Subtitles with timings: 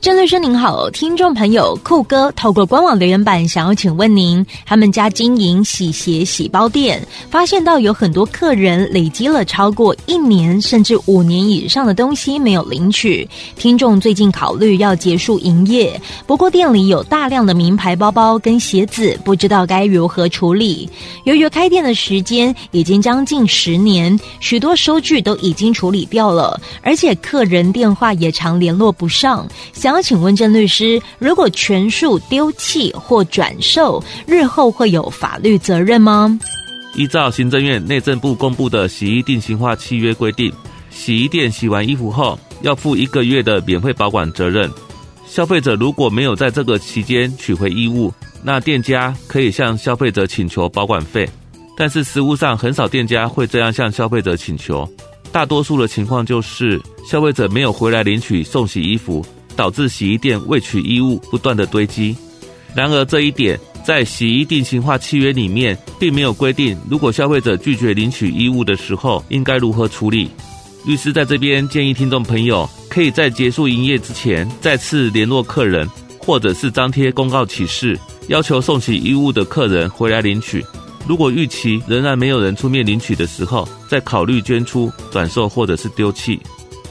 [0.00, 20.88] 郑律师您好，听众朋友酷哥透过官网留言板想要请问您，他们家经营洗鞋洗包店，发现到有很多客人累积了超过一年甚至五年以上的东西没有领取，听众最近考虑要结束营业，不过店里有大量的名牌包包跟鞋子，不知道该如何处理。
[21.24, 29.44] 由于开店的时间已经将近十年，许多收据都已经处理掉了，而且客人电话也常联络不上。
[29.88, 36.38] 想要请问郑律师，如果全数丢弃或转售，日后会有法律责任吗？
[36.94, 40.52] 依照行政院内政部公布的洗衣定型化契约规定，
[40.90, 44.70] 洗衣店洗完衣服后要负一个月的免费保管责任。
[45.26, 48.12] 消费者如果没有在这个期间取回衣物，
[48.42, 51.26] 那店家可以向消费者请求保管费。
[51.78, 54.86] 但是实务上很少店家会这样向消费者请求，
[55.32, 56.78] 大多数的情况就是
[57.10, 59.24] 消费者没有回来领取送洗衣服。
[59.58, 62.16] 导致洗衣店未取衣物不断的堆积。
[62.76, 70.30] 然而这一点在洗衣定型化契约里面并没有规定，如果消费者拒绝领取衣物的时候应该如何处理。
[70.86, 75.88] 律师在这边建议听众朋友可以在结束营业之前再次联络客人，
[76.20, 80.64] 或者是张贴公告启事，要求送洗衣物的客人回来领取。
[81.08, 86.38] 如果逾期仍然没有人出面领取的时候，再考虑捐出、转售或者是丢弃。